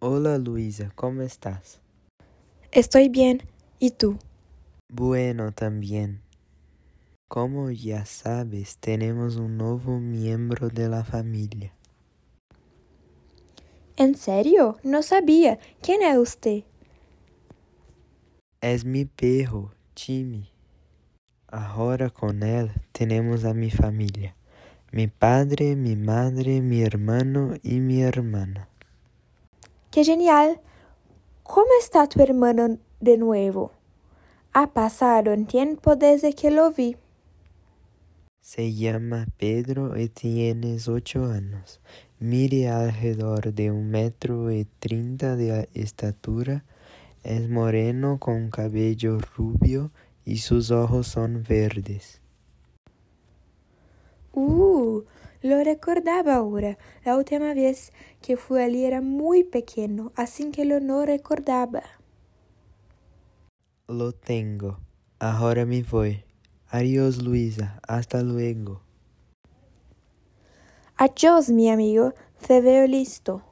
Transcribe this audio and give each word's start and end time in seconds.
Hola 0.00 0.38
Luisa, 0.38 0.92
¿cómo 0.94 1.22
estás? 1.22 1.80
Estoy 2.70 3.08
bien. 3.08 3.42
¿Y 3.80 3.90
tú? 3.90 4.16
Bueno, 4.88 5.50
también. 5.50 6.20
Como 7.28 7.72
ya 7.72 8.06
sabes, 8.06 8.76
tenemos 8.78 9.34
un 9.34 9.58
nuevo 9.58 9.98
miembro 9.98 10.68
de 10.68 10.88
la 10.88 11.02
familia. 11.02 11.72
¿En 13.96 14.14
serio? 14.14 14.78
No 14.84 15.02
sabía. 15.02 15.58
¿Quién 15.82 16.02
es 16.02 16.16
usted? 16.16 16.62
Es 18.60 18.84
mi 18.84 19.04
perro, 19.04 19.72
Timmy. 19.94 20.48
Ahora 21.48 22.08
con 22.10 22.44
él 22.44 22.70
tenemos 22.92 23.44
a 23.44 23.52
mi 23.52 23.72
familia. 23.72 24.36
Mi 24.92 25.08
padre, 25.08 25.74
mi 25.74 25.96
madre, 25.96 26.60
mi 26.60 26.82
hermano 26.82 27.54
y 27.64 27.80
mi 27.80 28.02
hermana. 28.02 28.68
¡Qué 29.90 30.04
genial! 30.04 30.60
¿Cómo 31.42 31.68
está 31.80 32.06
tu 32.06 32.20
hermano 32.20 32.78
de 33.00 33.16
nuevo? 33.16 33.72
Ha 34.52 34.74
pasado 34.74 35.32
un 35.32 35.46
tiempo 35.46 35.96
desde 35.96 36.34
que 36.34 36.50
lo 36.50 36.70
vi. 36.70 36.96
Se 38.42 38.74
llama 38.74 39.26
Pedro 39.38 39.98
y 39.98 40.10
tiene 40.10 40.76
ocho 40.86 41.24
años. 41.24 41.80
Mide 42.18 42.68
alrededor 42.68 43.54
de 43.54 43.70
un 43.70 43.88
metro 43.88 44.52
y 44.52 44.66
treinta 44.78 45.36
de 45.36 45.70
estatura. 45.72 46.64
Es 47.24 47.48
moreno 47.48 48.18
con 48.18 48.50
cabello 48.50 49.18
rubio 49.36 49.90
y 50.26 50.38
sus 50.38 50.70
ojos 50.70 51.06
son 51.06 51.44
verdes. 51.48 52.20
Uh, 54.34 55.02
lo 55.42 55.62
recordaba 55.62 56.34
ahora. 56.36 56.78
La 57.04 57.16
última 57.16 57.54
vez 57.54 57.92
que 58.20 58.36
fui 58.36 58.60
allí 58.60 58.84
era 58.84 59.00
muy 59.00 59.44
pequeño, 59.44 60.12
así 60.16 60.50
que 60.50 60.64
lo 60.64 60.80
no 60.80 61.04
recordaba. 61.04 61.82
Lo 63.88 64.12
tengo. 64.12 64.78
Ahora 65.18 65.64
me 65.64 65.82
voy. 65.82 66.24
Adiós, 66.68 67.22
Luisa. 67.22 67.80
Hasta 67.88 68.22
luego. 68.22 68.82
Adiós, 70.96 71.48
mi 71.48 71.70
amigo. 71.70 72.12
Te 72.46 72.60
veo 72.60 72.86
listo. 72.86 73.42